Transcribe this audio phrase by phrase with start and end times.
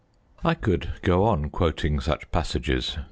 [0.43, 2.97] I could go on quoting such passages.